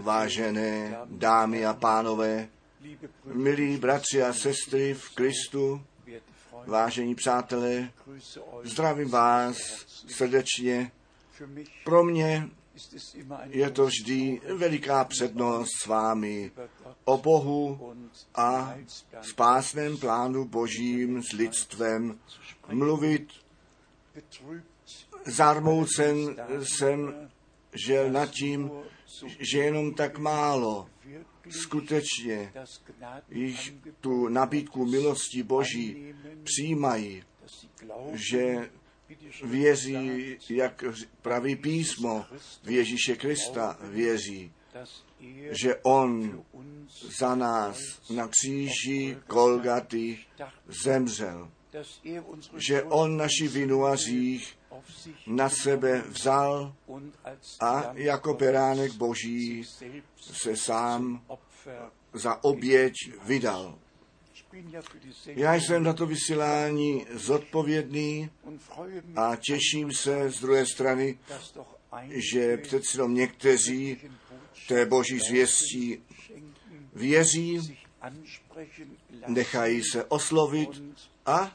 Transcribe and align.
Vážené 0.00 0.96
dámy 1.06 1.66
a 1.66 1.74
pánové, 1.74 2.48
milí 3.24 3.76
bratři 3.76 4.22
a 4.22 4.32
sestry 4.32 4.94
v 4.94 5.14
Kristu, 5.14 5.82
vážení 6.66 7.14
přátelé, 7.14 7.90
zdravím 8.62 9.10
vás 9.10 9.56
srdečně. 10.16 10.92
Pro 11.84 12.04
mě 12.04 12.48
je 13.46 13.70
to 13.70 13.86
vždy 13.86 14.40
veliká 14.56 15.04
přednost 15.04 15.70
s 15.82 15.86
vámi 15.86 16.50
o 17.04 17.18
Bohu 17.18 17.94
a 18.34 18.74
spásném 19.22 19.98
plánu 19.98 20.44
Božím 20.44 21.22
s 21.22 21.32
lidstvem 21.32 22.18
mluvit. 22.72 23.28
Zarmoucen 25.24 26.36
jsem 26.62 27.28
žel 27.86 28.10
nad 28.10 28.30
tím, 28.30 28.70
že 29.38 29.58
jenom 29.58 29.94
tak 29.94 30.18
málo. 30.18 30.88
Skutečně 31.50 32.52
již 33.28 33.74
tu 34.00 34.28
nabídku 34.28 34.86
milosti 34.86 35.42
Boží 35.42 36.14
přijímají, 36.44 37.22
že 38.12 38.70
věří, 39.44 40.36
jak 40.50 40.84
praví 41.22 41.56
písmo, 41.56 42.24
v 42.64 42.70
Ježíše 42.70 43.16
Krista 43.16 43.78
věří, 43.80 44.52
že 45.50 45.74
On 45.82 46.42
za 47.18 47.34
nás 47.34 47.78
na 48.10 48.28
kříži 48.28 49.18
Kolgaty 49.26 50.18
zemřel, 50.84 51.50
že 52.56 52.82
On 52.82 53.16
naši 53.16 53.48
vinu 53.48 53.86
a 53.86 53.96
řích 53.96 54.58
na 55.26 55.48
sebe 55.48 56.02
vzal 56.08 56.74
a 57.60 57.92
jako 57.94 58.34
beránek 58.34 58.92
boží 58.92 59.64
se 60.16 60.56
sám 60.56 61.24
za 62.12 62.44
oběť 62.44 62.94
vydal. 63.24 63.78
Já 65.26 65.54
jsem 65.54 65.82
na 65.82 65.92
to 65.92 66.06
vysílání 66.06 67.06
zodpovědný 67.14 68.30
a 69.16 69.36
těším 69.36 69.92
se 69.92 70.30
z 70.30 70.40
druhé 70.40 70.66
strany, 70.66 71.18
že 72.08 72.56
přeci 72.56 72.96
jenom 72.96 73.14
někteří 73.14 73.96
té 74.68 74.86
boží 74.86 75.18
zvěstí 75.28 76.02
věří, 76.92 77.78
nechají 79.26 79.82
se 79.92 80.04
oslovit 80.04 80.82
a 81.26 81.52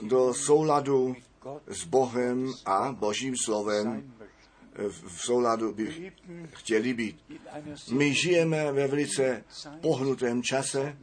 do 0.00 0.34
souladu 0.34 1.16
s 1.66 1.84
Bohem 1.84 2.52
a 2.66 2.92
Božím 2.92 3.34
slovem 3.44 4.12
v 4.88 5.22
souladu 5.24 5.72
by 5.72 6.12
chtěli 6.50 6.94
být. 6.94 7.24
My 7.92 8.14
žijeme 8.14 8.72
ve 8.72 8.86
velice 8.86 9.44
pohnutém 9.80 10.42
čase, 10.42 10.96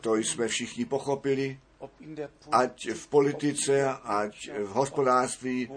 to 0.00 0.16
jsme 0.16 0.48
všichni 0.48 0.84
pochopili, 0.84 1.60
ať 2.52 2.90
v 2.90 3.08
politice, 3.08 3.88
ať 4.04 4.50
v 4.50 4.68
hospodářství, 4.68 5.68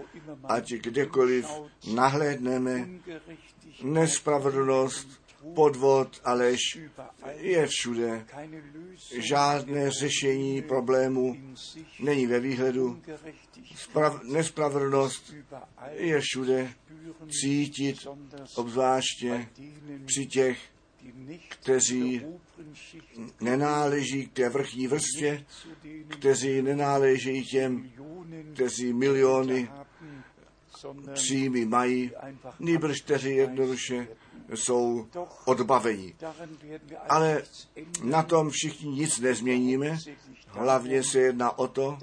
ať 0.44 0.72
kdekoliv 0.72 1.46
nahlédneme, 1.94 2.88
nespravedlnost, 3.82 5.08
podvod 5.54 6.20
a 6.24 6.32
lež 6.32 6.78
je 7.36 7.66
všude. 7.66 8.26
Žádné 9.18 9.90
řešení 9.90 10.62
problému 10.62 11.36
není 12.00 12.26
ve 12.26 12.40
výhledu. 12.40 13.02
Sprav- 13.74 14.20
nespravedlnost 14.22 15.34
je 15.92 16.20
všude 16.20 16.72
cítit, 17.40 17.96
obzvláště 18.56 19.48
při 20.06 20.26
těch, 20.26 20.58
kteří 21.48 22.22
nenáleží 23.40 24.26
k 24.26 24.32
té 24.32 24.48
vrchní 24.48 24.86
vrstvě, 24.86 25.44
kteří 26.08 26.62
nenáleží 26.62 27.44
těm, 27.44 27.90
kteří 28.54 28.92
miliony 28.92 29.70
příjmy 31.12 31.64
mají, 31.64 32.10
nýbrž 32.58 33.00
kteří 33.00 33.30
jednoduše 33.30 34.08
jsou 34.54 35.06
odbaveni. 35.44 36.14
Ale 37.08 37.42
na 38.02 38.22
tom 38.22 38.50
všichni 38.50 38.90
nic 38.90 39.18
nezměníme. 39.18 39.98
Hlavně 40.46 41.04
se 41.04 41.18
jedná 41.18 41.58
o 41.58 41.68
to, 41.68 41.98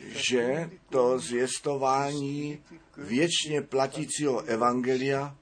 že 0.00 0.70
to 0.90 1.18
zvěstování 1.18 2.62
věčně 2.96 3.62
platícího 3.62 4.40
evangelia 4.40 5.36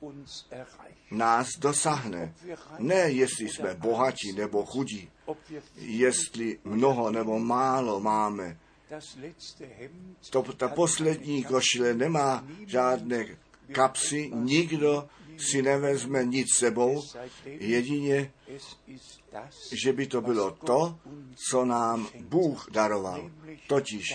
nás 1.11 1.49
dosáhne. 1.59 2.35
Ne, 2.79 2.97
jestli 2.97 3.49
jsme 3.49 3.75
bohatí 3.75 4.33
nebo 4.33 4.65
chudí, 4.65 5.11
jestli 5.77 6.59
mnoho 6.65 7.11
nebo 7.11 7.39
málo 7.39 8.01
máme. 8.01 8.59
To, 10.31 10.43
ta 10.43 10.69
poslední 10.69 11.45
košile 11.45 11.95
nemá 11.95 12.45
žádné 12.67 13.27
kapsy, 13.73 14.31
nikdo 14.35 15.09
si 15.39 15.63
nevezme 15.63 16.25
nic 16.25 16.47
sebou, 16.59 17.03
jedině, 17.45 18.33
že 19.73 19.93
by 19.93 20.07
to 20.07 20.21
bylo 20.21 20.51
to, 20.51 20.99
co 21.49 21.65
nám 21.65 22.09
Bůh 22.21 22.71
daroval, 22.71 23.31
totiž 23.67 24.15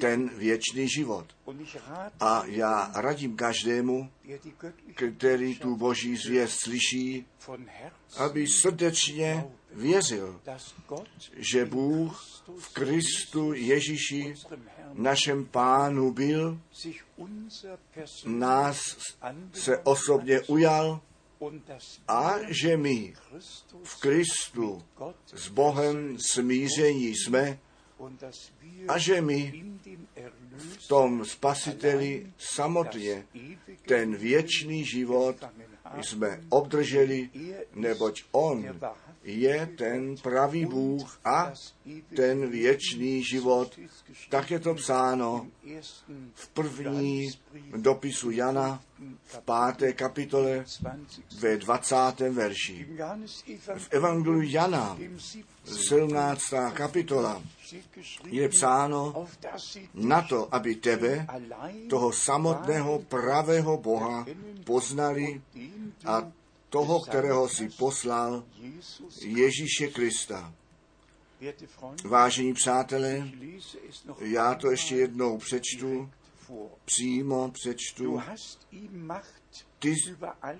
ten 0.00 0.28
věčný 0.28 0.88
život. 0.88 1.26
A 2.20 2.42
já 2.46 2.92
radím 2.94 3.36
každému, 3.36 4.10
který 5.16 5.58
tu 5.58 5.76
boží 5.76 6.16
zvěst 6.16 6.60
slyší, 6.60 7.26
aby 8.16 8.46
srdečně 8.46 9.44
věřil, 9.72 10.40
že 11.36 11.64
Bůh 11.64 12.42
v 12.58 12.68
Kristu 12.72 13.52
Ježíši, 13.52 14.34
našem 14.94 15.46
pánu 15.46 16.12
byl, 16.12 16.60
nás 18.26 18.80
se 19.52 19.78
osobně 19.78 20.40
ujal 20.40 21.00
a 22.08 22.34
že 22.48 22.76
my 22.76 23.14
v 23.82 24.00
Kristu 24.00 24.82
s 25.34 25.48
Bohem 25.48 26.18
smíření 26.18 27.08
jsme 27.08 27.58
a 28.88 28.98
že 28.98 29.20
my 29.20 29.64
v 30.56 30.88
tom 30.88 31.24
spasiteli 31.24 32.32
samotně 32.38 33.26
ten 33.86 34.16
věčný 34.16 34.84
život 34.84 35.36
jsme 36.00 36.40
obdrželi, 36.48 37.30
neboť 37.74 38.22
On 38.32 38.80
je 39.24 39.68
ten 39.78 40.16
pravý 40.16 40.66
Bůh 40.66 41.20
a 41.24 41.52
ten 42.16 42.50
věčný 42.50 43.24
život. 43.24 43.78
Tak 44.28 44.50
je 44.50 44.58
to 44.58 44.74
psáno 44.74 45.46
v 46.34 46.48
první 46.48 47.30
dopisu 47.76 48.30
Jana 48.30 48.82
v 49.24 49.38
páté 49.38 49.92
kapitole 49.92 50.64
ve 51.38 51.56
20. 51.56 51.96
verši. 52.30 52.88
V 53.76 53.88
Evangeliu 53.90 54.42
Jana 54.42 54.98
17. 55.64 56.42
kapitola 56.72 57.42
je 58.26 58.48
psáno 58.48 59.26
na 59.94 60.22
to, 60.22 60.54
aby 60.54 60.74
tebe, 60.74 61.26
toho 61.90 62.12
samotného 62.12 62.98
pravého 62.98 63.76
Boha, 63.76 64.26
poznali 64.64 65.40
a 66.04 66.32
toho, 66.72 67.00
kterého 67.00 67.48
si 67.48 67.68
poslal, 67.68 68.44
Ježíše 69.20 69.88
Krista. 69.88 70.54
Vážení 72.04 72.54
přátelé, 72.54 73.30
já 74.20 74.54
to 74.54 74.70
ještě 74.70 74.96
jednou 74.96 75.38
přečtu, 75.38 76.10
přímo 76.84 77.50
přečtu. 77.50 78.20
Ty 79.78 79.96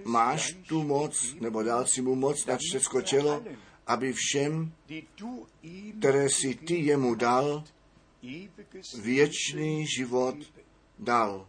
máš 0.04 0.56
tu 0.68 0.82
moc, 0.82 1.34
nebo 1.40 1.62
dal 1.62 1.86
si 1.86 2.02
mu 2.02 2.14
moc 2.14 2.46
na 2.46 2.56
všechno 2.56 3.02
tělo, 3.02 3.44
aby 3.86 4.12
všem, 4.12 4.72
které 5.98 6.28
si 6.30 6.54
ty 6.54 6.74
jemu 6.74 7.14
dal, 7.14 7.64
věčný 8.98 9.86
život 9.86 10.34
dal. 10.98 11.48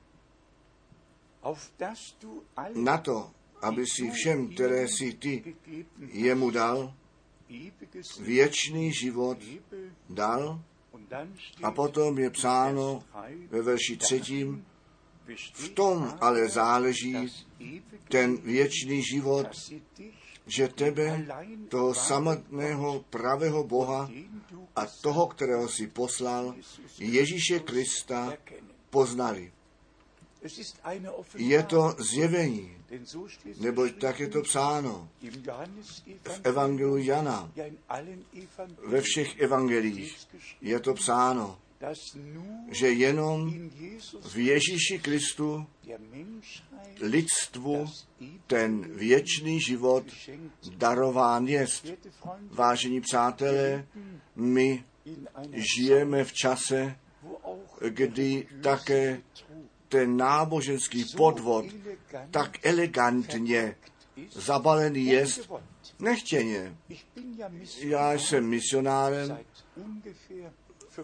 Na 2.75 2.97
to, 2.97 3.31
aby 3.63 3.87
si 3.87 4.11
všem, 4.11 4.47
které 4.47 4.87
si 4.87 5.13
ty 5.13 5.55
jemu 6.11 6.49
dal, 6.51 6.93
věčný 8.19 8.93
život 8.93 9.37
dal. 10.09 10.61
A 11.63 11.71
potom 11.71 12.19
je 12.19 12.29
psáno 12.29 13.03
ve 13.49 13.61
verši 13.61 13.97
třetím, 13.97 14.65
v 15.53 15.69
tom 15.69 16.17
ale 16.21 16.49
záleží 16.49 17.15
ten 18.09 18.37
věčný 18.37 19.03
život, 19.03 19.47
že 20.47 20.67
tebe, 20.67 21.25
toho 21.69 21.93
samotného 21.93 23.05
pravého 23.09 23.63
Boha 23.63 24.09
a 24.75 24.85
toho, 24.85 25.27
kterého 25.27 25.69
si 25.69 25.87
poslal, 25.87 26.55
Ježíše 26.99 27.59
Krista, 27.59 28.33
poznali. 28.89 29.51
Je 31.35 31.63
to 31.63 31.95
zjevení, 31.99 32.77
neboť 33.59 33.91
tak 33.99 34.19
je 34.19 34.27
to 34.27 34.41
psáno 34.41 35.09
v 36.23 36.39
Evangelu 36.43 36.97
Jana, 36.97 37.51
ve 38.85 39.01
všech 39.01 39.39
evangelích 39.39 40.27
je 40.61 40.79
to 40.79 40.93
psáno, 40.93 41.59
že 42.71 42.87
jenom 42.89 43.69
v 44.31 44.37
Ježíši 44.37 44.99
Kristu 44.99 45.67
lidstvu 47.01 47.85
ten 48.47 48.95
věčný 48.95 49.61
život 49.61 50.03
darován 50.77 51.47
jest. 51.47 51.87
Vážení 52.51 53.01
přátelé, 53.01 53.87
my 54.35 54.83
žijeme 55.51 56.23
v 56.23 56.33
čase, 56.33 56.95
kdy 57.89 58.47
také 58.63 59.21
ten 59.93 60.17
náboženský 60.17 61.05
podvod 61.17 61.65
tak 62.31 62.65
elegantně 62.65 63.75
zabalený 64.31 65.05
jest 65.05 65.51
nechtěně. 65.99 66.77
Já 67.79 68.13
jsem 68.13 68.49
misionárem 68.49 69.37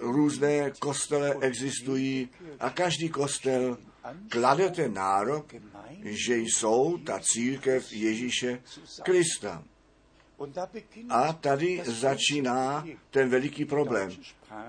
různé 0.00 0.72
kostele 0.78 1.36
existují 1.40 2.28
a 2.60 2.70
každý 2.70 3.08
kostel 3.08 3.78
klade 4.28 4.70
ten 4.70 4.94
nárok, 4.94 5.54
že 6.02 6.36
jsou 6.36 6.98
ta 6.98 7.20
církev 7.22 7.92
Ježíše 7.92 8.62
Krista. 9.02 9.64
A 11.08 11.32
tady 11.32 11.82
začíná 11.84 12.86
ten 13.10 13.28
veliký 13.28 13.64
problém. 13.64 14.10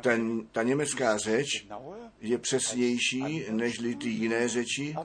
Ten, 0.01 0.47
ta 0.51 0.63
německá 0.63 1.17
řeč 1.17 1.67
je 2.21 2.37
přesnější 2.37 3.45
než 3.49 3.77
ty 4.01 4.09
jiné 4.09 4.49
řeči, 4.49 4.95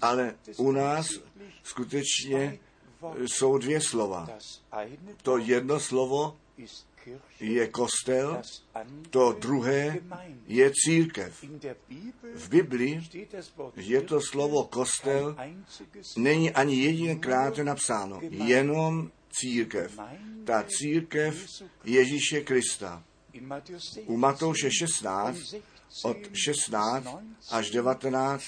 ale 0.00 0.34
u 0.56 0.72
nás 0.72 1.06
skutečně 1.62 2.58
jsou 3.26 3.58
dvě 3.58 3.80
slova. 3.80 4.28
To 5.22 5.38
jedno 5.38 5.80
slovo 5.80 6.36
je 7.40 7.66
kostel, 7.66 8.42
to 9.10 9.32
druhé 9.32 9.98
je 10.46 10.72
církev. 10.74 11.44
V 12.34 12.48
Biblii 12.48 13.00
je 13.76 14.00
to 14.02 14.20
slovo 14.20 14.64
kostel, 14.64 15.36
není 16.16 16.50
ani 16.50 16.76
jedinkrát 16.76 17.58
napsáno, 17.58 18.20
jenom 18.30 19.10
církev. 19.30 19.98
Ta 20.44 20.64
církev 20.68 21.46
Ježíše 21.84 22.40
Krista. 22.40 23.04
U 24.06 24.16
Matouše 24.16 24.70
16, 24.70 25.54
od 26.04 26.16
16 26.32 27.06
až 27.50 27.70
19, 27.70 28.44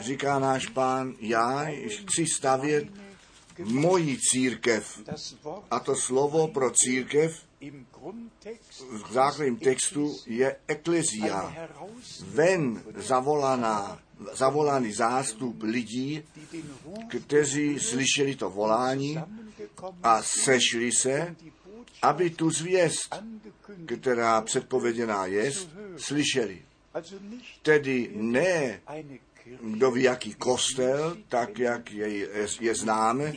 říká 0.00 0.38
náš 0.38 0.66
pán, 0.66 1.14
já 1.20 1.66
chci 1.88 2.26
stavět 2.26 2.88
moji 3.64 4.18
církev. 4.18 5.00
A 5.70 5.80
to 5.80 5.96
slovo 5.96 6.48
pro 6.48 6.70
církev 6.70 7.42
v 8.90 9.12
základním 9.12 9.56
textu 9.56 10.16
je 10.26 10.56
eklezia. 10.66 11.54
Ven 12.20 12.82
zavolaná, 12.96 14.02
zavolaný 14.32 14.92
zástup 14.92 15.62
lidí, 15.62 16.22
kteří 17.08 17.78
slyšeli 17.78 18.36
to 18.36 18.50
volání 18.50 19.18
a 20.02 20.22
sešli 20.22 20.92
se, 20.92 21.36
aby 22.02 22.30
tu 22.30 22.50
zvěst, 22.50 23.14
která 23.86 24.40
předpověděná 24.40 25.26
je, 25.26 25.52
slyšeli. 25.96 26.62
Tedy 27.62 28.10
ne 28.14 28.80
kdo 29.60 29.90
ví, 29.90 30.02
jaký 30.02 30.34
kostel, 30.34 31.16
tak 31.28 31.58
jak 31.58 31.90
je, 31.90 32.08
je, 32.08 32.28
je 32.60 32.74
známe. 32.74 33.32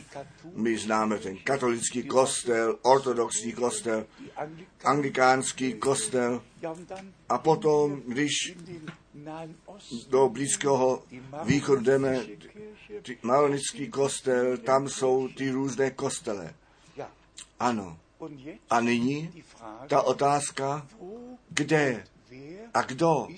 My 0.54 0.78
známe 0.78 1.18
ten 1.18 1.36
katolický 1.36 2.02
kostel, 2.02 2.78
ortodoxní 2.82 3.52
kostel, 3.52 4.06
anglikánský 4.84 5.74
kostel. 5.74 6.42
A 7.28 7.38
potom, 7.38 8.02
když 8.06 8.56
do 10.08 10.28
Blízkého 10.28 11.02
východu 11.44 11.80
jdeme, 11.80 12.26
malonický 13.22 13.88
kostel, 13.88 14.56
tam 14.56 14.88
jsou 14.88 15.28
ty 15.28 15.50
různé 15.50 15.90
kostele. 15.90 16.54
Ano. 17.60 17.98
A 18.70 18.80
nyní 18.80 19.42
ta 19.88 20.02
otázka, 20.02 20.86
kde 21.48 22.04
a 22.76 22.82
kdo 22.82 23.28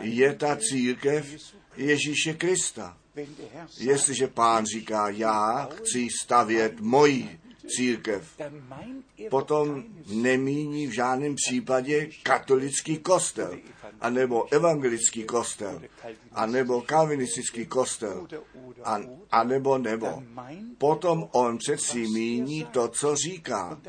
je 0.00 0.34
ta 0.34 0.56
církev 0.56 1.26
Ježíše 1.76 2.34
Krista? 2.34 2.96
Jestliže 3.78 4.26
pán 4.26 4.66
říká, 4.66 5.08
já 5.08 5.68
chci 5.74 6.08
stavět 6.22 6.80
moji 6.80 7.40
církev, 7.66 8.40
potom 9.30 9.84
nemíní 10.06 10.86
v 10.86 10.90
žádném 10.90 11.34
případě 11.34 12.08
katolický 12.22 12.98
kostel, 12.98 13.58
anebo 14.00 14.52
evangelický 14.54 15.24
kostel, 15.24 15.82
anebo 16.32 16.82
kalvinistický 16.82 17.66
kostel, 17.66 18.26
a, 18.84 18.98
anebo 19.30 19.78
nebo. 19.78 20.22
Potom 20.78 21.28
on 21.32 21.58
přeci 21.58 22.06
míní 22.08 22.64
to, 22.64 22.88
co 22.88 23.16
říká. 23.16 23.80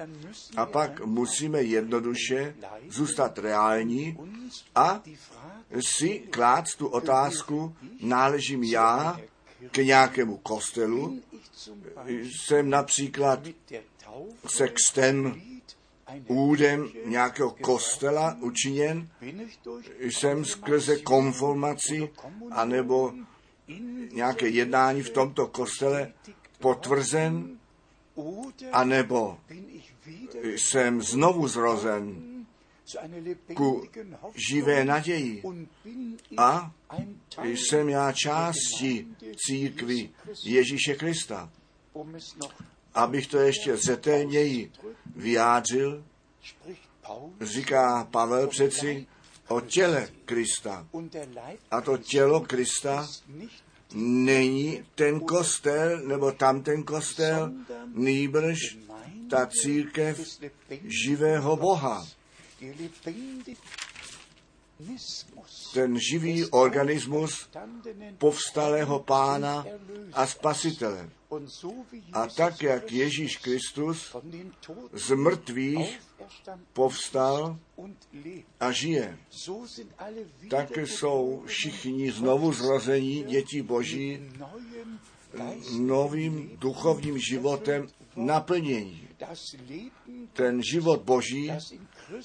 A 0.57 0.65
pak 0.65 1.05
musíme 1.05 1.61
jednoduše 1.61 2.55
zůstat 2.89 3.37
reální 3.37 4.17
a 4.75 5.03
si 5.79 6.19
klást 6.19 6.75
tu 6.75 6.87
otázku, 6.87 7.75
náležím 8.01 8.63
já 8.63 9.19
k 9.71 9.77
nějakému 9.77 10.37
kostelu, 10.37 11.21
jsem 12.07 12.69
například 12.69 13.39
sextem 14.47 15.41
údem 16.27 16.89
nějakého 17.05 17.51
kostela 17.51 18.37
učiněn, 18.41 19.09
jsem 19.99 20.45
skrze 20.45 20.97
konformaci 20.97 22.09
anebo 22.51 23.13
nějaké 24.11 24.47
jednání 24.47 25.03
v 25.03 25.09
tomto 25.09 25.47
kostele 25.47 26.13
potvrzen, 26.59 27.57
anebo 28.71 29.37
jsem 30.43 31.01
znovu 31.01 31.47
zrozen 31.47 32.36
ku 33.53 33.87
živé 34.49 34.85
naději. 34.85 35.43
A 36.37 36.71
jsem 37.43 37.89
já 37.89 38.11
částí 38.11 39.15
církvy 39.35 40.09
Ježíše 40.43 40.95
Krista. 40.95 41.51
Abych 42.93 43.27
to 43.27 43.37
ještě 43.37 43.77
zetelněji 43.77 44.71
vyjádřil, 45.15 46.03
říká 47.41 48.07
Pavel 48.11 48.47
přeci 48.47 49.07
o 49.47 49.61
těle 49.61 50.07
Krista. 50.25 50.87
A 51.71 51.81
to 51.81 51.97
tělo 51.97 52.41
Krista 52.41 53.07
není 53.95 54.83
ten 54.95 55.19
kostel 55.19 55.99
nebo 56.07 56.31
tam 56.31 56.63
ten 56.63 56.83
kostel, 56.83 57.53
nýbrž 57.93 58.77
ta 59.29 59.47
církev 59.47 60.39
živého 61.05 61.55
Boha. 61.55 62.07
Ten 65.73 65.99
živý 65.99 66.45
organismus 66.45 67.49
povstalého 68.17 68.99
pána 68.99 69.65
a 70.13 70.27
spasitele. 70.27 71.09
A 72.13 72.27
tak, 72.27 72.61
jak 72.61 72.91
Ježíš 72.91 73.37
Kristus 73.37 74.15
z 74.93 75.11
mrtvých 75.11 75.99
povstal 76.73 77.59
a 78.59 78.71
žije, 78.71 79.17
tak 80.49 80.77
jsou 80.77 81.43
všichni 81.45 82.11
znovu 82.11 82.53
zrození 82.53 83.23
děti 83.23 83.61
Boží 83.61 84.31
novým 85.79 86.57
duchovním 86.57 87.17
životem 87.17 87.87
naplnění. 88.15 89.07
Ten 90.33 90.63
život 90.63 91.01
Boží, 91.01 91.51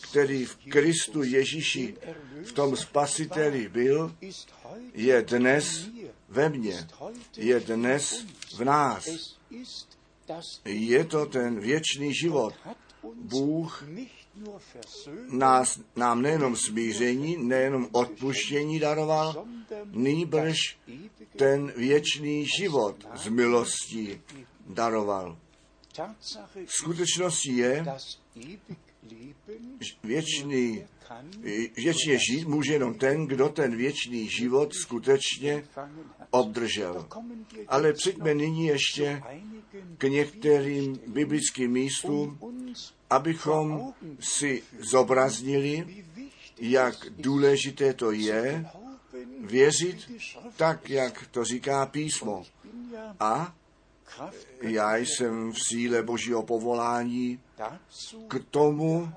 který 0.01 0.45
v 0.45 0.57
Kristu 0.57 1.23
Ježíši, 1.23 1.97
v 2.45 2.53
tom 2.53 2.77
spasiteli 2.77 3.69
byl, 3.69 4.17
je 4.95 5.23
dnes 5.23 5.89
ve 6.29 6.49
mně, 6.49 6.89
je 7.37 7.61
dnes 7.61 8.25
v 8.57 8.65
nás. 8.65 9.09
Je 10.65 11.05
to 11.05 11.27
ten 11.27 11.61
věčný 11.61 12.15
život. 12.15 12.55
Bůh 13.15 13.85
nás, 15.31 15.81
nám 15.97 16.23
nejenom 16.23 16.57
smíření, 16.57 17.37
nejenom 17.37 17.89
odpuštění 17.93 18.81
daroval, 18.81 19.47
nýbrž 19.91 20.57
ten 21.37 21.73
věčný 21.77 22.47
život 22.59 22.97
z 23.15 23.29
milostí 23.29 24.21
daroval. 24.67 25.39
Skutečností 26.67 27.57
je, 27.57 27.85
věčný, 30.04 30.85
věčně 31.76 32.18
žít 32.18 32.47
může 32.47 32.73
jenom 32.73 32.94
ten, 32.94 33.26
kdo 33.26 33.49
ten 33.49 33.76
věčný 33.76 34.28
život 34.28 34.75
skutečně 34.75 35.64
obdržel. 36.30 37.09
Ale 37.68 37.92
přijďme 37.92 38.35
nyní 38.35 38.66
ještě 38.66 39.23
k 39.99 40.04
některým 40.04 41.00
biblickým 41.06 41.71
místům, 41.71 42.38
abychom 43.11 43.92
si 44.21 44.62
zobraznili, 44.90 46.04
jak 46.59 46.94
důležité 47.11 47.94
to 47.94 48.12
je 48.12 48.66
věřit 49.40 50.11
tak, 50.56 50.90
jak 50.90 51.26
to 51.26 51.44
říká 51.44 51.87
písmo. 51.87 52.44
A 53.21 53.54
já 54.61 54.97
jsem 54.97 55.52
v 55.52 55.56
síle 55.68 56.02
Božího 56.02 56.42
povolání 56.42 57.40
k 58.28 58.44
tomu 58.50 59.12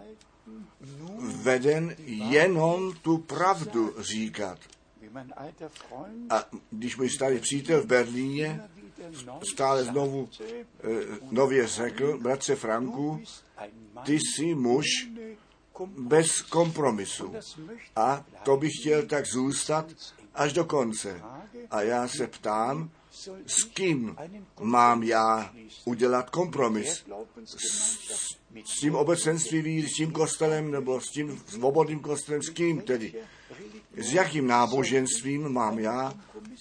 veden 1.43 1.95
jenom 2.05 2.93
tu 3.01 3.17
pravdu 3.17 3.95
říkat. 3.99 4.59
A 6.29 6.45
když 6.71 6.97
můj 6.97 7.09
starý 7.09 7.39
přítel 7.39 7.81
v 7.81 7.85
Berlíně 7.85 8.61
stále 9.53 9.83
znovu 9.83 10.29
eh, 10.39 10.87
nově 11.31 11.67
řekl, 11.67 12.17
bratře 12.17 12.55
Franku, 12.55 13.21
ty 14.05 14.13
jsi 14.13 14.55
muž 14.55 14.85
bez 15.97 16.41
kompromisu. 16.41 17.33
A 17.95 18.25
to 18.43 18.57
bych 18.57 18.71
chtěl 18.81 19.05
tak 19.05 19.25
zůstat 19.25 19.85
až 20.33 20.53
do 20.53 20.65
konce. 20.65 21.21
A 21.71 21.81
já 21.81 22.07
se 22.07 22.27
ptám, 22.27 22.89
s 23.45 23.63
kým 23.63 24.15
mám 24.61 25.03
já 25.03 25.53
udělat 25.85 26.29
kompromis? 26.29 27.05
S, 27.45 28.37
s 28.65 28.79
tím 28.79 28.95
obecenstvím, 28.95 29.87
s 29.87 29.93
tím 29.93 30.11
kostelem, 30.11 30.71
nebo 30.71 31.01
s 31.01 31.09
tím 31.09 31.41
svobodným 31.47 31.99
kostelem, 31.99 32.41
s 32.43 32.49
kým 32.49 32.81
tedy? 32.81 33.13
S 33.97 34.13
jakým 34.13 34.47
náboženstvím 34.47 35.49
mám 35.49 35.79
já 35.79 36.13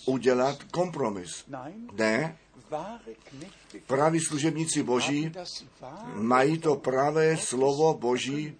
udělat 0.06 0.62
kompromis? 0.62 1.44
Ne, 1.92 2.36
praví 3.86 4.20
služebníci 4.20 4.82
Boží 4.82 5.32
mají 6.14 6.58
to 6.58 6.76
pravé 6.76 7.36
slovo 7.36 7.94
Boží, 7.94 8.54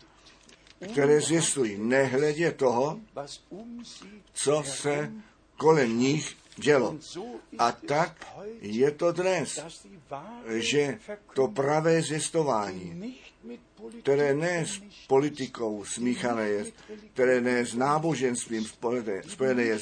které 0.93 1.21
zjistují, 1.21 1.79
nehledě 1.79 2.53
toho, 2.53 3.01
co 4.33 4.63
se 4.67 5.13
kolem 5.57 5.99
nich 5.99 6.37
dělo. 6.57 6.99
A 7.59 7.73
tak 7.73 8.27
je 8.61 8.91
to 8.91 9.13
dnes, 9.13 9.59
že 10.49 10.99
to 11.35 11.49
pravé 11.49 12.03
zjistování, 12.03 13.17
které 14.03 14.35
ne 14.35 14.67
s 14.67 14.81
politikou 15.07 15.85
smíchané 15.85 16.49
je, 16.49 16.65
které 17.13 17.41
ne 17.41 17.67
s 17.67 17.75
náboženstvím 17.75 18.65
spojené 19.29 19.63
je, 19.63 19.79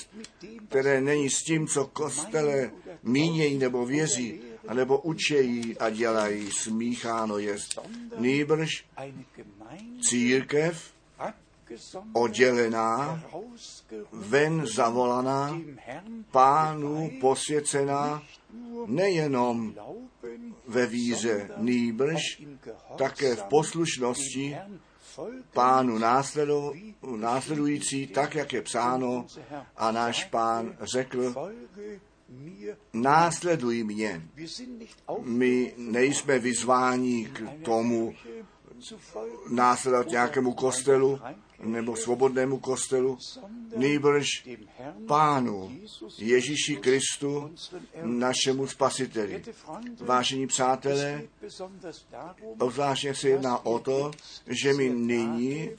které 0.68 1.00
není 1.00 1.30
s 1.30 1.42
tím, 1.42 1.66
co 1.66 1.86
kostele 1.86 2.70
mínějí 3.02 3.58
nebo 3.58 3.86
věří, 3.86 4.40
anebo 4.68 4.98
učejí 4.98 5.78
a 5.78 5.90
dělají, 5.90 6.50
smícháno 6.50 7.38
je. 7.38 7.56
Nýbrž 8.18 8.84
církev 10.00 10.92
oddělená, 12.12 13.24
ven 14.12 14.66
zavolaná, 14.66 15.60
pánu 16.30 17.10
posvěcená, 17.20 18.22
nejenom 18.86 19.74
ve 20.68 20.86
víře, 20.86 21.50
nýbrž 21.56 22.42
také 22.96 23.36
v 23.36 23.42
poslušnosti 23.42 24.56
pánu 25.52 25.98
následující, 27.16 28.06
tak 28.06 28.34
jak 28.34 28.52
je 28.52 28.62
psáno, 28.62 29.26
a 29.76 29.92
náš 29.92 30.24
pán 30.24 30.76
řekl, 30.80 31.34
následuj 32.92 33.84
mě. 33.84 34.28
My 35.22 35.74
nejsme 35.76 36.38
vyzváni 36.38 37.24
k 37.24 37.64
tomu 37.64 38.14
následovat 39.48 40.08
nějakému 40.08 40.52
kostelu, 40.52 41.20
nebo 41.58 41.96
svobodnému 41.96 42.58
kostelu, 42.58 43.18
nejbrž 43.76 44.26
Pánu 45.06 45.72
Ježíši 46.18 46.76
Kristu, 46.76 47.54
našemu 48.02 48.66
spasiteli. 48.66 49.44
Vážení 50.00 50.46
přátelé, 50.46 51.22
obzvláště 52.58 53.14
se 53.14 53.28
jedná 53.28 53.66
o 53.66 53.78
to, 53.78 54.10
že 54.46 54.72
my 54.72 54.90
nyní 54.90 55.70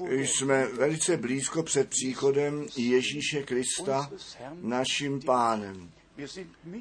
jsme 0.00 0.66
velice 0.66 1.16
blízko 1.16 1.62
před 1.62 1.88
příchodem 1.88 2.66
Ježíše 2.76 3.42
Krista, 3.42 4.10
naším 4.62 5.20
pánem. 5.20 5.90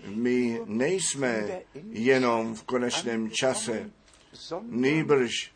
My 0.06 0.62
nejsme 0.66 1.62
jenom 1.90 2.56
v 2.56 2.64
konečném 2.64 3.32
čase, 3.32 3.92
nejbrž 4.62 5.52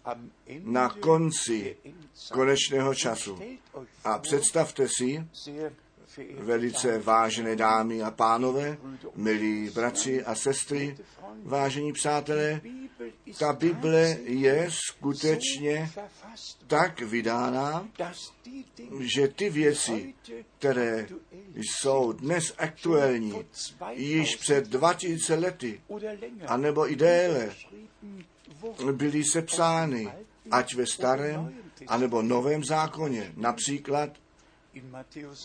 na 0.63 0.89
konci 0.89 1.77
konečného 2.31 2.95
času. 2.95 3.39
A 4.03 4.19
představte 4.19 4.88
si, 4.98 5.25
velice 6.33 7.00
vážené 7.00 7.55
dámy 7.55 8.01
a 8.01 8.12
pánové, 8.12 8.77
milí 9.15 9.69
bratři 9.69 10.24
a 10.24 10.36
sestry, 10.36 10.98
vážení 11.43 11.93
přátelé, 11.93 12.62
ta 13.39 13.53
Bible 13.53 14.17
je 14.24 14.69
skutečně 14.71 15.91
tak 16.67 17.01
vydána, 17.01 17.88
že 19.00 19.27
ty 19.27 19.50
věci, 19.50 20.13
které 20.57 21.07
jsou 21.55 22.12
dnes 22.12 22.53
aktuální, 22.57 23.45
již 23.93 24.36
před 24.36 24.67
2000 24.67 25.36
lety, 25.36 25.81
anebo 26.48 26.91
i 26.91 26.95
déle, 26.95 27.55
byly 28.91 29.23
sepsány, 29.23 30.11
ať 30.51 30.75
ve 30.75 30.85
starém, 30.85 31.53
anebo 31.87 32.21
novém 32.21 32.63
zákoně. 32.63 33.33
Například 33.37 34.09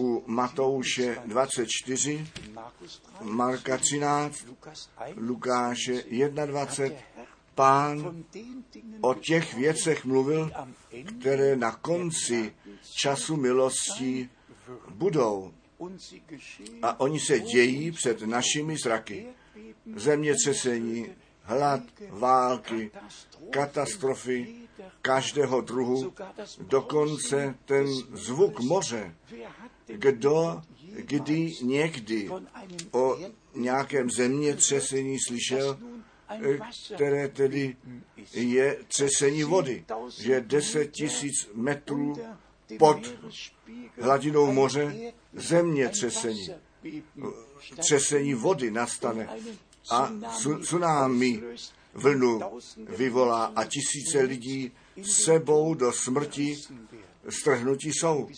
u 0.00 0.22
Matouše 0.26 1.18
24, 1.26 2.26
Marka 3.20 3.78
13, 3.78 4.46
Lukáše 5.16 6.04
21, 6.46 6.98
pán 7.54 8.24
o 9.00 9.14
těch 9.14 9.54
věcech 9.54 10.04
mluvil, 10.04 10.50
které 11.20 11.56
na 11.56 11.72
konci 11.72 12.54
času 12.96 13.36
milosti 13.36 14.28
budou. 14.88 15.52
A 16.82 17.00
oni 17.00 17.20
se 17.20 17.40
dějí 17.40 17.92
před 17.92 18.22
našimi 18.22 18.76
zraky. 18.76 19.26
Zemětřesení, 19.96 21.06
hlad, 21.44 21.82
války, 22.10 22.90
katastrofy 23.50 24.54
každého 25.02 25.60
druhu, 25.60 26.12
dokonce 26.60 27.54
ten 27.64 27.86
zvuk 28.12 28.60
moře. 28.60 29.14
Kdo 29.86 30.62
kdy 30.96 31.52
někdy 31.62 32.30
o 32.92 33.18
nějakém 33.54 34.10
zemětřesení 34.10 35.18
slyšel, 35.28 35.78
které 36.94 37.28
tedy 37.28 37.76
je 38.32 38.78
třesení 38.88 39.44
vody, 39.44 39.84
že 40.18 40.40
10 40.40 40.90
tisíc 40.90 41.50
metrů 41.54 42.16
pod 42.78 43.14
hladinou 44.00 44.52
moře 44.52 45.12
zemětřesení. 45.32 46.48
Třesení 47.78 48.34
vody 48.34 48.70
nastane 48.70 49.28
a 49.90 50.12
tsunami 50.62 51.42
vlnu 51.94 52.40
vyvolá 52.88 53.44
a 53.44 53.64
tisíce 53.64 54.20
lidí 54.20 54.72
sebou 55.02 55.74
do 55.74 55.92
smrti 55.92 56.56
strhnutí 57.28 57.92
jsou. 57.92 58.28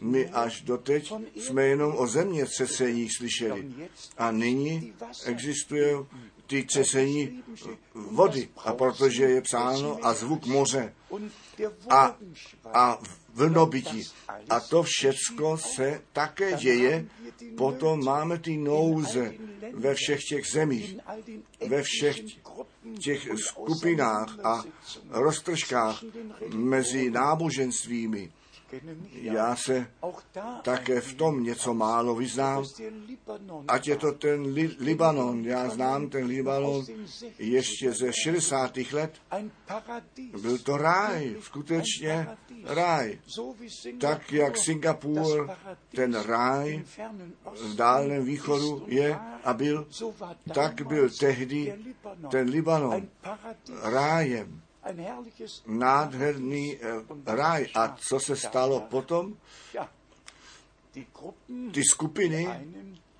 My 0.00 0.28
až 0.28 0.62
doteď 0.62 1.12
jsme 1.36 1.64
jenom 1.64 1.94
o 1.96 2.06
zemětřeseních 2.06 3.16
slyšeli. 3.16 3.72
A 4.18 4.30
nyní 4.30 4.92
existuje 5.24 5.96
ty 6.46 6.64
třesení 6.64 7.42
vody. 7.94 8.48
A 8.56 8.72
protože 8.72 9.24
je 9.24 9.42
psáno 9.42 9.98
a 10.02 10.14
zvuk 10.14 10.46
moře 10.46 10.94
a, 11.90 12.16
a 12.72 12.98
vlnobytí. 13.34 14.08
A 14.50 14.60
to 14.60 14.82
všecko 14.82 15.56
se 15.58 16.02
také 16.12 16.52
děje. 16.52 17.06
Potom 17.56 18.04
máme 18.04 18.38
ty 18.38 18.56
nouze 18.56 19.34
ve 19.74 19.94
všech 19.94 20.24
těch 20.24 20.46
zemích, 20.52 20.96
ve 21.68 21.82
všech 21.82 22.16
těch 22.98 23.28
skupinách 23.36 24.38
a 24.44 24.62
roztržkách 25.10 26.02
mezi 26.54 27.10
náboženstvími. 27.10 28.32
Já 29.12 29.56
se 29.56 29.86
také 30.62 31.00
v 31.00 31.14
tom 31.14 31.42
něco 31.42 31.74
málo 31.74 32.14
vyznám, 32.14 32.64
ať 33.68 33.86
je 33.88 33.96
to 33.96 34.12
ten 34.12 34.42
li- 34.42 34.76
Libanon. 34.80 35.44
Já 35.44 35.68
znám 35.68 36.08
ten 36.08 36.26
Libanon 36.26 36.84
ještě 37.38 37.92
ze 37.92 38.12
60. 38.24 38.92
let. 38.92 39.12
Byl 40.42 40.58
to 40.58 40.76
ráj, 40.76 41.36
skutečně 41.40 42.28
ráj. 42.64 43.18
Tak 44.00 44.32
jak 44.32 44.56
Singapur, 44.56 45.50
ten 45.94 46.14
ráj 46.14 46.84
v 47.62 47.74
dálném 47.76 48.24
východu 48.24 48.84
je 48.86 49.18
a 49.44 49.54
byl, 49.54 49.88
tak 50.54 50.86
byl 50.86 51.10
tehdy 51.20 51.74
ten 52.30 52.48
Libanon 52.48 53.08
rájem 53.82 54.62
nádherný 55.66 56.78
ráj. 57.26 57.66
A 57.74 57.96
co 58.08 58.20
se 58.20 58.36
stalo 58.36 58.80
potom? 58.80 59.36
Ty 61.72 61.82
skupiny, 61.90 62.48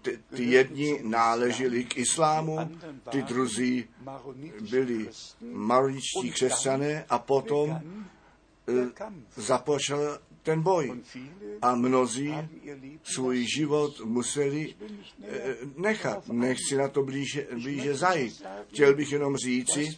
ty, 0.02 0.18
ty 0.34 0.44
jedni 0.44 1.00
náleželi 1.02 1.84
k 1.84 1.96
islámu, 1.96 2.58
ty 3.10 3.22
druzí 3.22 3.88
byli 4.70 5.08
maroničtí 5.40 6.30
křesťané 6.32 7.04
a 7.08 7.18
potom 7.18 7.80
započal 9.36 10.18
ten 10.42 10.62
boj. 10.62 11.00
A 11.62 11.74
mnozí 11.74 12.34
svůj 13.02 13.46
život 13.56 14.00
museli 14.04 14.74
nechat. 15.76 16.28
Nechci 16.28 16.76
na 16.76 16.88
to 16.88 17.02
blíže, 17.02 17.46
blíže 17.52 17.94
zajít. 17.94 18.42
Chtěl 18.68 18.94
bych 18.94 19.12
jenom 19.12 19.36
říci, 19.36 19.88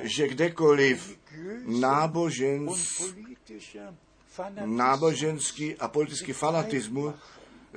že 0.00 0.28
kdekoliv 0.28 1.18
nábožens, 1.66 3.02
náboženský 4.64 5.76
a 5.76 5.88
politický 5.88 6.32
fanatismus 6.32 7.14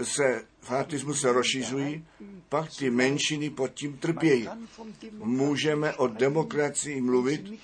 se, 0.04 0.46
fanatismus 0.62 1.22
se 1.22 1.32
rozšiřují, 1.32 2.06
pak 2.50 2.70
ty 2.78 2.90
menšiny 2.90 3.50
pod 3.50 3.74
tím 3.74 3.98
trpějí. 3.98 4.48
Můžeme 5.12 5.94
o 5.94 6.08
demokracii 6.08 7.02
mluvit 7.02 7.60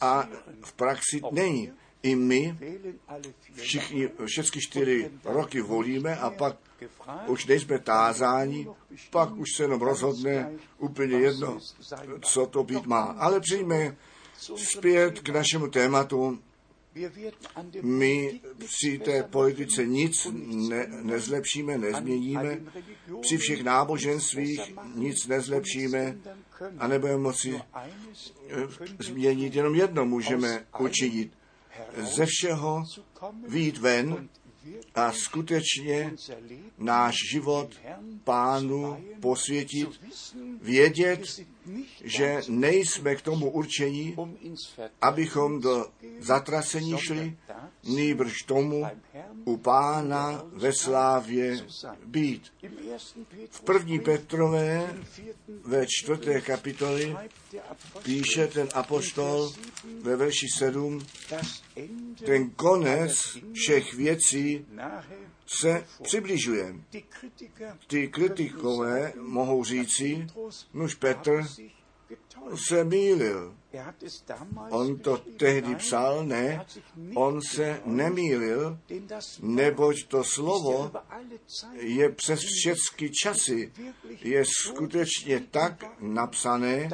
a 0.00 0.28
v 0.64 0.72
praxi 0.72 1.20
není. 1.32 1.72
I 2.02 2.14
my 2.14 2.58
všichni, 3.54 4.08
všechny 4.26 4.60
čtyři 4.60 5.10
roky 5.24 5.60
volíme 5.60 6.16
a 6.16 6.30
pak 6.30 6.56
už 7.26 7.46
nejsme 7.46 7.78
tázáni, 7.78 8.68
pak 9.10 9.36
už 9.36 9.48
se 9.56 9.62
jenom 9.62 9.82
rozhodne 9.82 10.52
úplně 10.78 11.18
jedno, 11.18 11.58
co 12.20 12.46
to 12.46 12.64
být 12.64 12.86
má. 12.86 13.02
Ale 13.02 13.40
přijme 13.40 13.96
zpět 14.56 15.20
k 15.20 15.28
našemu 15.28 15.68
tématu. 15.68 16.38
My 17.82 18.40
při 18.58 18.98
té 18.98 19.22
politice 19.22 19.86
nic 19.86 20.28
ne, 20.32 20.86
nezlepšíme, 21.02 21.78
nezměníme, 21.78 22.60
při 23.20 23.36
všech 23.38 23.64
náboženstvích 23.64 24.74
nic 24.94 25.26
nezlepšíme 25.26 26.16
a 26.78 26.88
nebudeme 26.88 27.18
moci 27.18 27.60
změnit. 28.98 29.54
Jenom 29.54 29.74
jedno 29.74 30.04
můžeme 30.04 30.66
učinit 30.78 31.32
ze 31.96 32.26
všeho 32.26 32.84
výjít 33.48 33.78
ven 33.78 34.28
a 34.94 35.12
skutečně 35.12 36.14
náš 36.78 37.14
život 37.32 37.70
pánu 38.24 39.04
posvětit, 39.20 39.88
vědět, 40.62 41.40
že 42.04 42.40
nejsme 42.48 43.16
k 43.16 43.22
tomu 43.22 43.50
určení, 43.50 44.16
abychom 45.00 45.60
do 45.60 45.86
zatracení 46.18 46.98
šli, 46.98 47.36
nýbrž 47.84 48.42
tomu 48.42 48.86
u 49.44 49.56
pána 49.56 50.44
ve 50.52 50.72
slávě 50.72 51.66
být. 52.06 52.52
V 53.50 53.60
první 53.60 54.00
Petrové 54.00 54.94
ve 55.64 55.86
čtvrté 55.86 56.40
kapitoli 56.40 57.16
píše 58.02 58.46
ten 58.46 58.68
apostol 58.74 59.52
ve 60.02 60.16
verši 60.16 60.46
7, 60.58 60.98
ten 62.26 62.50
konec 62.50 63.38
všech 63.52 63.94
věcí 63.94 64.66
se 65.46 65.84
přibližuje. 66.02 66.74
Ty 67.86 68.08
kritikové 68.08 69.12
mohou 69.20 69.64
říci, 69.64 70.26
nuž 70.74 70.94
Petr 70.94 71.44
se 72.54 72.84
mýlil. 72.84 73.54
On 74.70 74.98
to 74.98 75.16
tehdy 75.36 75.74
psal, 75.74 76.26
ne, 76.26 76.66
on 77.14 77.40
se 77.42 77.80
nemýlil, 77.84 78.78
neboť 79.40 80.06
to 80.08 80.24
slovo 80.24 80.92
je 81.72 82.08
přes 82.12 82.40
všechny 82.40 83.10
časy, 83.10 83.72
je 84.22 84.44
skutečně 84.44 85.40
tak 85.50 85.84
napsané, 86.00 86.90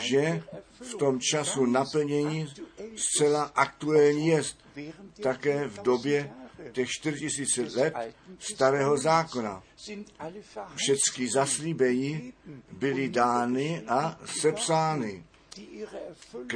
že 0.00 0.42
v 0.80 0.94
tom 0.94 1.20
času 1.20 1.66
naplnění 1.66 2.48
zcela 2.96 3.42
aktuální 3.42 4.26
je 4.26 4.42
také 5.22 5.68
v 5.68 5.82
době 5.82 6.32
těch 6.72 6.88
4000 6.90 7.76
let 7.76 7.94
starého 8.38 8.98
zákona. 8.98 9.62
Všechny 10.76 11.28
zaslíbení 11.30 12.32
byly 12.72 13.08
dány 13.08 13.82
a 13.88 14.20
sepsány, 14.24 15.24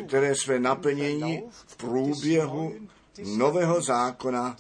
které 0.07 0.35
své 0.35 0.59
naplnění 0.59 1.43
v 1.67 1.77
průběhu 1.77 2.75
nového 3.25 3.81
zákona, 3.81 4.57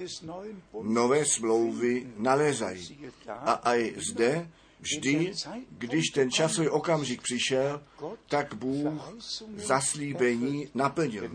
nové 0.83 1.25
smlouvy 1.25 2.13
nalézají. 2.17 3.11
A 3.29 3.77
i 3.77 3.95
zde 4.11 4.49
vždy, 4.81 5.33
když 5.71 6.05
ten 6.15 6.31
časový 6.31 6.69
okamžik 6.69 7.23
přišel, 7.23 7.83
tak 8.29 8.55
Bůh 8.55 9.13
zaslíbení 9.57 10.69
naplnil. 10.75 11.31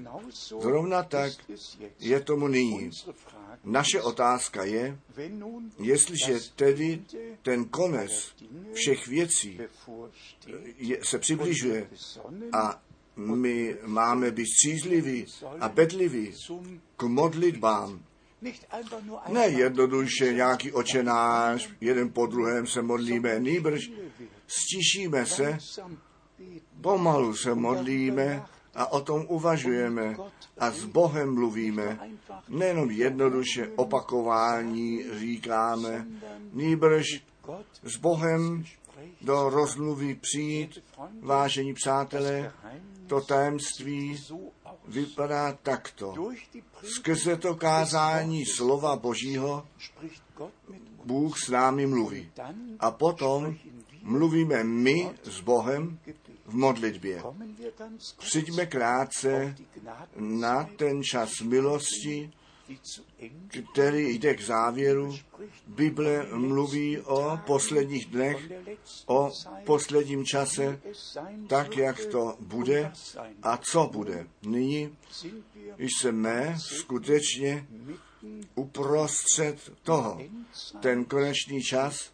Zrovna 0.61 1.03
tak 1.03 1.33
je 1.99 2.19
tomu 2.21 2.47
nyní. 2.47 2.91
Naše 3.63 4.01
otázka 4.01 4.63
je, 4.63 4.99
jestliže 5.79 6.39
tedy 6.55 7.01
ten 7.41 7.65
konec 7.65 8.35
všech 8.73 9.07
věcí 9.07 9.59
je, 10.77 10.99
se 11.03 11.19
přibližuje 11.19 11.89
a 12.53 12.81
my 13.15 13.77
máme 13.85 14.31
být 14.31 14.47
střízliví 14.47 15.25
a 15.59 15.69
bedliví 15.69 16.33
k 16.97 17.03
modlitbám, 17.03 18.03
ne 19.29 19.47
jednoduše 19.47 20.33
nějaký 20.33 20.71
očenář, 20.71 21.69
jeden 21.81 22.11
po 22.11 22.25
druhém 22.25 22.67
se 22.67 22.81
modlíme, 22.81 23.39
nýbrž 23.39 23.91
stišíme 24.47 25.25
se, 25.25 25.57
pomalu 26.81 27.35
se 27.35 27.55
modlíme 27.55 28.45
a 28.75 28.91
o 28.91 29.01
tom 29.01 29.25
uvažujeme 29.29 30.15
a 30.57 30.71
s 30.71 30.85
Bohem 30.85 31.33
mluvíme. 31.33 31.99
Nejenom 32.49 32.91
jednoduše 32.91 33.69
opakování 33.75 35.03
říkáme, 35.19 36.07
nýbrž 36.53 37.05
s 37.83 37.97
Bohem 37.97 38.65
do 39.21 39.49
rozmluvy 39.49 40.15
přijít, 40.15 40.83
vážení 41.21 41.73
přátelé, 41.73 42.51
to 43.07 43.21
tajemství 43.21 44.23
vypadá 44.87 45.53
takto. 45.63 46.13
Skrze 46.83 47.37
to 47.37 47.55
kázání 47.55 48.45
slova 48.45 48.95
Božího 48.95 49.67
Bůh 51.05 51.39
s 51.39 51.49
námi 51.49 51.87
mluví. 51.87 52.31
A 52.79 52.91
potom 52.91 53.55
mluvíme 54.01 54.63
my 54.63 55.11
s 55.23 55.41
Bohem 55.41 55.99
v 56.45 56.53
modlitbě. 56.53 57.23
Přijďme 58.17 58.65
krátce 58.65 59.55
na 60.15 60.63
ten 60.63 61.03
čas 61.03 61.41
milosti 61.41 62.31
který 63.73 64.15
jde 64.15 64.33
k 64.35 64.41
závěru. 64.41 65.15
Bible 65.67 66.27
mluví 66.33 66.99
o 66.99 67.39
posledních 67.45 68.05
dnech, 68.05 68.51
o 69.05 69.31
posledním 69.65 70.25
čase, 70.25 70.81
tak, 71.47 71.77
jak 71.77 72.05
to 72.05 72.35
bude 72.39 72.91
a 73.43 73.57
co 73.57 73.89
bude. 73.93 74.27
Nyní 74.41 74.97
jsme 75.77 76.55
skutečně 76.57 77.67
uprostřed 78.55 79.71
toho. 79.83 80.21
Ten 80.79 81.05
konečný 81.05 81.63
čas 81.63 82.11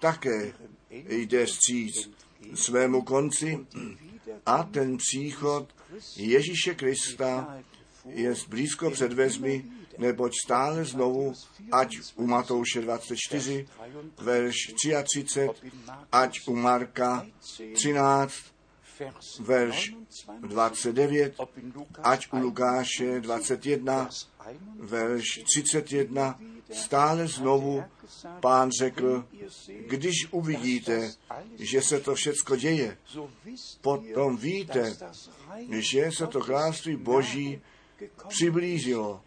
také 0.00 0.52
jde 0.90 1.46
stříc 1.46 2.10
svému 2.54 3.02
konci 3.02 3.66
a 4.46 4.62
ten 4.62 4.96
příchod 4.96 5.74
Ježíše 6.16 6.74
Krista 6.74 7.58
je 8.08 8.34
blízko 8.48 8.90
před 8.90 9.12
vezmi, 9.12 9.64
neboť 9.98 10.32
stále 10.44 10.84
znovu, 10.84 11.32
ať 11.72 11.98
u 12.16 12.26
Matouše 12.26 12.80
24, 12.80 13.66
verš 14.20 14.56
33, 14.82 15.48
ať 16.12 16.40
u 16.46 16.56
Marka 16.56 17.26
13, 17.74 18.32
verš 19.40 19.92
29, 20.40 21.34
ať 22.02 22.32
u 22.32 22.36
Lukáše 22.36 23.20
21, 23.20 24.08
verš 24.80 25.42
31, 25.44 26.38
stále 26.72 27.26
znovu 27.26 27.84
pán 28.40 28.70
řekl, 28.80 29.24
když 29.86 30.14
uvidíte, 30.30 31.12
že 31.58 31.82
se 31.82 32.00
to 32.00 32.14
všecko 32.14 32.56
děje, 32.56 32.98
potom 33.80 34.36
víte, 34.36 34.96
že 35.70 36.10
se 36.16 36.26
to 36.26 36.40
království 36.40 36.96
Boží 36.96 37.60
přiblížilo. 38.28 39.20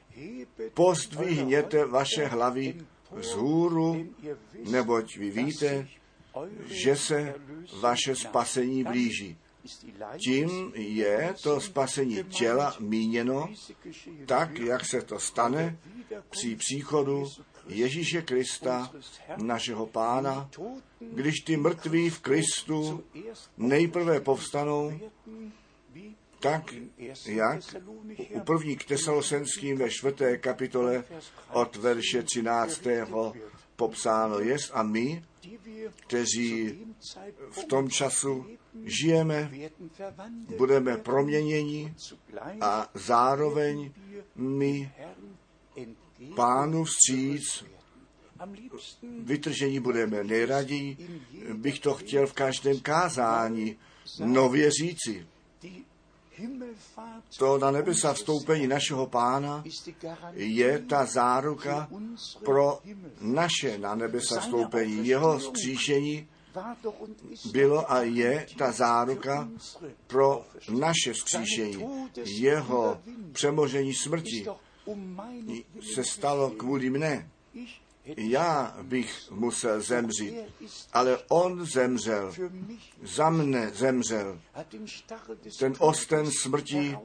Pozdvihněte 0.73 1.85
vaše 1.85 2.25
hlavy 2.25 2.85
vzhůru, 3.11 4.07
neboť 4.69 5.17
vy 5.17 5.29
víte, 5.29 5.87
že 6.65 6.95
se 6.95 7.35
vaše 7.79 8.15
spasení 8.15 8.83
blíží. 8.83 9.37
Tím 10.17 10.71
je 10.75 11.35
to 11.43 11.61
spasení 11.61 12.23
těla 12.23 12.75
míněno 12.79 13.49
tak, 14.25 14.59
jak 14.59 14.85
se 14.85 15.01
to 15.01 15.19
stane 15.19 15.77
při 16.29 16.55
příchodu 16.55 17.31
Ježíše 17.67 18.21
Krista, 18.21 18.91
našeho 19.37 19.85
pána, 19.85 20.49
když 20.99 21.35
ty 21.39 21.57
mrtví 21.57 22.09
v 22.09 22.19
Kristu 22.19 23.03
nejprve 23.57 24.19
povstanou, 24.19 24.99
tak 26.39 26.73
jak 27.25 27.61
u 28.29 28.39
první 28.39 28.75
k 28.75 28.85
Tesalosenským 28.85 29.77
ve 29.77 29.89
čtvrté 29.89 30.37
kapitole 30.37 31.03
od 31.51 31.75
verše 31.75 32.23
13. 32.23 32.81
popsáno 33.75 34.39
je 34.39 34.57
a 34.73 34.83
my, 34.83 35.23
kteří 36.07 36.79
v 37.51 37.63
tom 37.63 37.89
času 37.89 38.45
žijeme, 38.83 39.51
budeme 40.57 40.97
proměněni 40.97 41.93
a 42.61 42.89
zároveň 42.93 43.91
my 44.35 44.91
pánu 46.35 46.83
vstříc 46.83 47.65
vytržení 49.19 49.79
budeme. 49.79 50.23
Nejraději 50.23 50.97
bych 51.53 51.79
to 51.79 51.93
chtěl 51.93 52.27
v 52.27 52.33
každém 52.33 52.79
kázání 52.79 53.75
nově 54.19 54.71
říci. 54.71 55.27
To 57.37 57.57
na 57.57 57.71
nebesa 57.71 58.13
vstoupení 58.13 58.67
našeho 58.67 59.07
pána 59.07 59.63
je 60.33 60.79
ta 60.79 61.05
záruka 61.05 61.89
pro 62.45 62.79
naše 63.21 63.77
na 63.77 63.95
nebesa 63.95 64.39
vstoupení. 64.39 65.07
Jeho 65.07 65.39
skříšení 65.39 66.27
bylo 67.51 67.91
a 67.91 68.01
je 68.01 68.47
ta 68.57 68.71
záruka 68.71 69.49
pro 70.07 70.45
naše 70.69 71.13
skříšení. 71.13 72.09
Jeho 72.25 73.01
přemožení 73.31 73.93
smrti 73.93 74.45
se 75.93 76.03
stalo 76.03 76.51
kvůli 76.51 76.89
mne. 76.89 77.29
Já 78.17 78.77
bych 78.81 79.31
musel 79.31 79.81
zemřít, 79.81 80.35
ale 80.93 81.17
on 81.29 81.65
zemřel, 81.65 82.33
za 83.03 83.29
mne 83.29 83.69
zemřel. 83.69 84.39
Ten 85.59 85.73
osten 85.79 86.31
smrti 86.31 86.97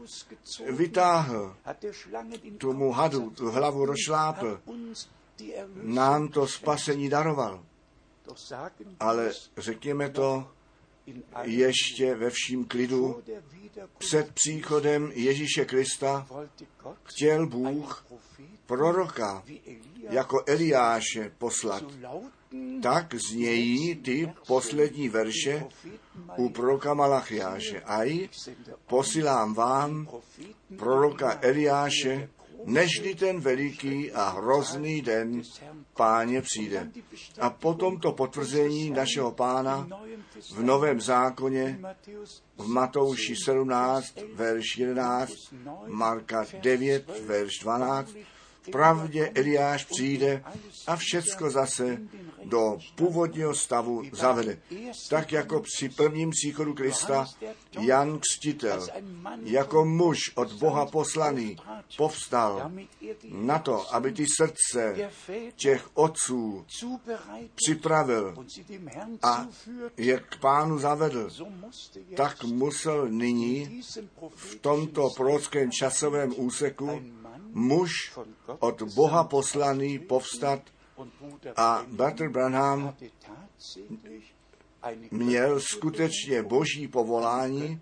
vytáhl, 0.70 1.56
tomu 2.58 2.92
hadu 2.92 3.30
tu 3.30 3.50
hlavu 3.50 3.84
rozšlápl, 3.84 4.60
nám 5.82 6.28
to 6.28 6.46
spasení 6.46 7.08
daroval. 7.08 7.64
Ale 9.00 9.32
řekněme 9.56 10.10
to 10.10 10.50
ještě 11.42 12.14
ve 12.14 12.30
vším 12.30 12.64
klidu, 12.64 13.22
před 13.98 14.32
příchodem 14.32 15.12
Ježíše 15.14 15.64
Krista 15.64 16.26
chtěl 17.02 17.46
Bůh 17.46 18.06
proroka 18.66 19.42
jako 20.10 20.42
Eliáše 20.46 21.32
poslat. 21.38 21.84
Tak 22.82 23.14
znějí 23.14 23.96
ty 23.96 24.32
poslední 24.46 25.08
verše 25.08 25.64
u 26.36 26.48
proroka 26.48 26.94
Malachiáše. 26.94 27.80
Aj 27.80 28.28
posílám 28.86 29.54
vám 29.54 30.08
proroka 30.76 31.38
Eliáše, 31.42 32.28
nežli 32.64 33.14
ten 33.14 33.40
veliký 33.40 34.12
a 34.12 34.28
hrozný 34.28 35.02
den 35.02 35.42
páně 35.96 36.42
přijde. 36.42 36.90
A 37.40 37.50
potom 37.50 38.00
to 38.00 38.12
potvrzení 38.12 38.90
našeho 38.90 39.32
pána 39.32 39.88
v 40.52 40.62
Novém 40.62 41.00
zákoně 41.00 41.80
v 42.56 42.68
Matouši 42.68 43.34
17, 43.44 44.14
verš 44.34 44.78
11, 44.78 45.32
Marka 45.86 46.44
9, 46.60 47.20
verš 47.26 47.58
12, 47.62 48.14
pravdě 48.72 49.30
Eliáš 49.34 49.84
přijde 49.84 50.44
a 50.86 50.96
všecko 50.96 51.50
zase 51.50 51.98
do 52.44 52.78
původního 52.94 53.54
stavu 53.54 54.02
zavede. 54.12 54.58
Tak 55.10 55.32
jako 55.32 55.60
při 55.60 55.88
prvním 55.88 56.30
příchodu 56.30 56.74
Krista 56.74 57.26
Jan 57.80 58.18
Kstitel 58.18 58.86
jako 59.42 59.84
muž 59.84 60.18
od 60.34 60.52
Boha 60.52 60.86
poslaný 60.86 61.56
povstal 61.96 62.72
na 63.30 63.58
to, 63.58 63.94
aby 63.94 64.12
ty 64.12 64.26
srdce 64.36 65.10
těch 65.56 65.88
otců 65.94 66.66
připravil 67.54 68.34
a 69.22 69.46
je 69.96 70.20
k 70.20 70.40
pánu 70.40 70.78
zavedl, 70.78 71.30
tak 72.16 72.44
musel 72.44 73.08
nyní 73.08 73.82
v 74.34 74.54
tomto 74.54 75.08
prorockém 75.16 75.70
časovém 75.70 76.34
úseku 76.36 77.02
muž 77.52 77.90
od 78.58 78.82
Boha 78.82 79.24
poslaný 79.24 79.98
povstat 79.98 80.62
a 81.56 81.84
Bratr 81.88 82.28
Branham 82.28 82.94
měl 85.10 85.60
skutečně 85.60 86.42
boží 86.42 86.88
povolání, 86.88 87.80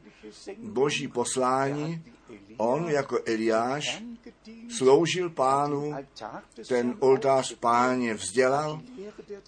boží 0.58 1.08
poslání. 1.08 2.02
On 2.56 2.90
jako 2.90 3.18
Eliáš 3.26 4.02
sloužil 4.76 5.30
pánu, 5.30 5.94
ten 6.68 6.96
oltář 7.00 7.54
páně 7.54 8.14
vzdělal, 8.14 8.80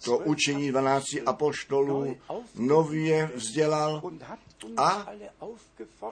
to 0.05 0.17
učení 0.17 0.69
12 0.69 1.05
apoštolů 1.25 2.17
nově 2.55 3.31
vzdělal 3.35 4.01
a 4.77 5.07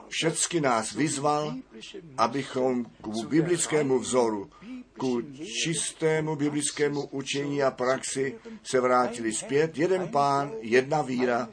všecky 0.09 0.61
nás 0.61 0.91
vyzval, 0.91 1.55
abychom 2.17 2.85
k 2.85 3.25
biblickému 3.27 3.99
vzoru, 3.99 4.49
ku 4.97 5.21
čistému 5.63 6.35
biblickému 6.35 7.07
učení 7.07 7.63
a 7.63 7.71
praxi 7.71 8.35
se 8.63 8.79
vrátili 8.79 9.33
zpět. 9.33 9.77
Jeden 9.77 10.07
pán, 10.07 10.51
jedna 10.61 11.01
víra, 11.01 11.49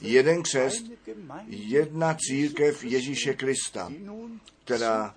jeden 0.00 0.42
křest, 0.42 0.84
jedna 1.46 2.16
církev 2.18 2.84
Ježíše 2.84 3.34
Krista, 3.34 3.92
která 4.64 5.14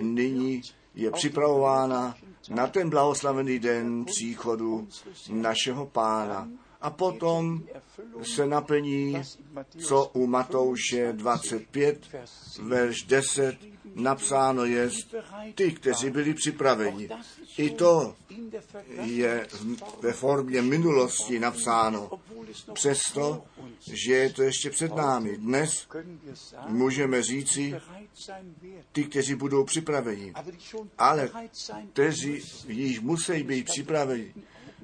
nyní 0.00 0.60
je 0.94 1.10
připravována 1.10 2.16
na 2.50 2.66
ten 2.66 2.90
blahoslavený 2.90 3.58
den 3.58 4.04
příchodu 4.04 4.88
našeho 5.30 5.86
pána. 5.86 6.48
A 6.80 6.90
potom 6.90 7.62
se 8.22 8.46
naplní, 8.46 9.22
co 9.78 10.04
u 10.04 10.26
Matouše 10.26 11.12
25, 11.12 12.00
verš 12.62 13.02
10 13.02 13.56
napsáno 13.94 14.64
je 14.64 14.90
ty, 15.54 15.72
kteří 15.72 16.10
byli 16.10 16.34
připraveni. 16.34 17.08
I 17.58 17.70
to 17.70 18.14
je 19.00 19.46
ve 20.00 20.12
formě 20.12 20.62
minulosti 20.62 21.38
napsáno. 21.38 22.10
Přesto, 22.72 23.44
že 23.92 24.12
je 24.12 24.32
to 24.32 24.42
ještě 24.42 24.70
před 24.70 24.94
námi. 24.94 25.36
Dnes 25.36 25.86
můžeme 26.68 27.22
říci, 27.22 27.74
ty, 28.92 29.04
kteří 29.04 29.34
budou 29.34 29.64
připraveni. 29.64 30.32
Ale 30.98 31.30
kteří 31.92 32.42
již 32.68 33.00
musí 33.00 33.42
být 33.42 33.66
připraveni, 33.66 34.34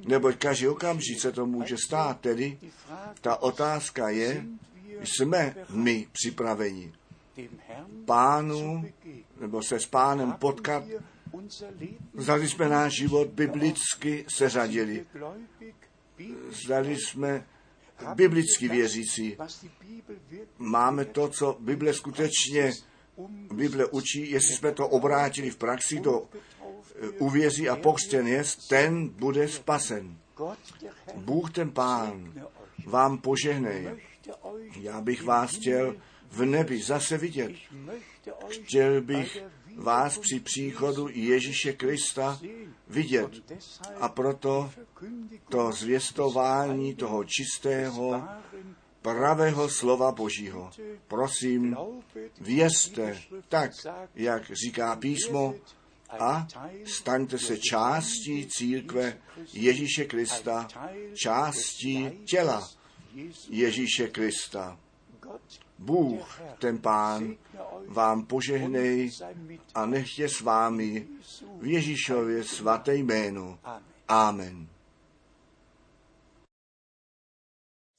neboť 0.07 0.37
každý 0.37 0.69
okamžik 0.69 1.21
se 1.21 1.33
to 1.33 1.47
může 1.47 1.77
stát. 1.77 2.21
Tedy 2.21 2.59
ta 3.21 3.37
otázka 3.37 4.09
je, 4.09 4.45
jsme 5.05 5.55
my 5.71 6.07
připraveni 6.13 6.93
pánu, 8.05 8.85
nebo 9.41 9.63
se 9.63 9.81
s 9.81 9.87
pánem 9.87 10.33
potkat, 10.33 10.85
zdali 12.15 12.49
jsme 12.49 12.69
náš 12.69 12.93
život 12.93 13.29
biblicky 13.29 14.25
seřadili. 14.29 15.07
Zdali 16.65 16.97
jsme 16.97 17.47
biblicky 18.15 18.69
věřící. 18.69 19.37
Máme 20.59 21.05
to, 21.05 21.29
co 21.29 21.57
Bible 21.61 21.95
skutečně 21.95 22.73
Bible 23.55 23.87
učí, 23.87 24.31
jestli 24.31 24.55
jsme 24.55 24.73
to 24.73 24.89
obrátili 24.89 25.51
v 25.51 25.57
praxi, 25.57 26.01
do 26.01 26.29
uvěří 27.19 27.69
a 27.69 27.77
pokřtěn 27.77 28.27
jest, 28.27 28.69
ten 28.69 29.09
bude 29.09 29.49
spasen. 29.49 30.19
Bůh 31.15 31.51
ten 31.53 31.71
pán 31.71 32.33
vám 32.87 33.19
požehnej. 33.19 33.89
Já 34.81 35.01
bych 35.01 35.23
vás 35.23 35.55
chtěl 35.55 35.97
v 36.31 36.45
nebi 36.45 36.83
zase 36.83 37.19
vidět. 37.19 37.53
Chtěl 38.49 39.01
bych 39.01 39.43
vás 39.77 40.19
při 40.19 40.41
příchodu 40.41 41.09
Ježíše 41.11 41.73
Krista 41.73 42.41
vidět. 42.89 43.31
A 44.01 44.09
proto 44.09 44.71
to 45.49 45.73
zvěstování 45.73 46.95
toho 46.95 47.25
čistého, 47.25 48.25
pravého 49.03 49.69
slova 49.69 50.13
Božího. 50.13 50.71
Prosím, 51.09 51.77
vězte 52.41 53.23
tak, 53.49 53.71
jak 54.15 54.43
říká 54.65 54.97
písmo, 54.97 55.55
a 56.19 56.47
staňte 56.85 57.39
se 57.39 57.59
částí 57.59 58.47
církve 58.49 59.19
Ježíše 59.53 60.05
Krista, 60.05 60.69
částí 61.15 62.11
těla 62.25 62.69
Ježíše 63.49 64.09
Krista. 64.09 64.79
Bůh, 65.79 66.41
ten 66.59 66.79
Pán, 66.79 67.37
vám 67.89 68.27
požehnej 68.27 69.11
a 69.75 69.87
nechtě 69.87 70.29
s 70.29 70.41
vámi 70.41 71.09
v 71.61 71.67
Ježíšově 71.67 72.45
svaté 72.45 72.97
jménu. 72.97 73.59
Amen. 74.09 74.69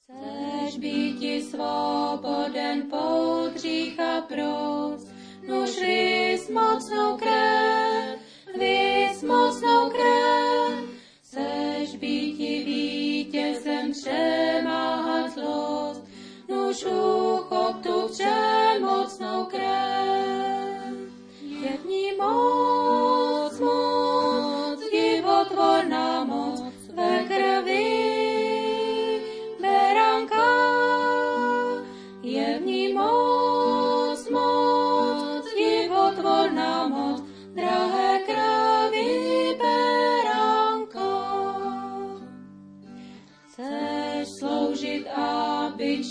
Chceš 0.02 0.78
být 0.78 1.42
svoboden 1.50 2.90
pod 2.90 3.64
a 3.98 4.20
pros, 4.20 5.13
nuž 5.48 5.80
vys 5.80 6.48
mocnou 6.50 7.16
krev, 7.16 8.18
vys 8.58 9.22
mocnou 9.22 9.90
krev. 9.90 10.84
Chceš 11.22 11.96
být 11.96 12.64
vítězem 12.64 13.92
přemáhat 13.92 15.30
zlost, 15.32 16.04
nuž 16.48 16.84
uchop 16.84 17.82
tu 17.82 18.08
přemocnou 18.12 19.44
krev. 19.44 20.94
Je 21.42 21.78
v 21.82 21.86
ní 21.86 22.12
moc, 22.18 23.23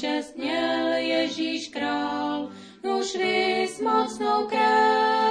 čest 0.01 0.38
měl 0.38 0.93
Ježíš 0.93 1.67
král, 1.67 2.49
nuž 2.84 3.15
vys 3.15 3.82
mocnou 3.82 4.47
krev, 4.47 5.23